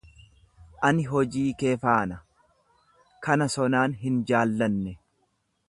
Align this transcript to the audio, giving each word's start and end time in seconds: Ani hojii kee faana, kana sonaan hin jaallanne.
Ani 0.87 1.03
hojii 1.09 1.43
kee 1.59 1.75
faana, 1.83 2.17
kana 3.27 3.49
sonaan 3.57 3.97
hin 4.07 4.19
jaallanne. 4.33 4.99